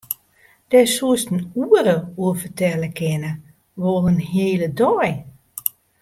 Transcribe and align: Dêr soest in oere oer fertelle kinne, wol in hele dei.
Dêr 0.69 0.87
soest 0.95 1.27
in 1.33 1.41
oere 1.65 1.97
oer 2.21 2.35
fertelle 2.41 2.89
kinne, 2.99 3.33
wol 3.81 4.05
in 4.11 4.19
hele 4.31 4.69
dei. 4.79 5.11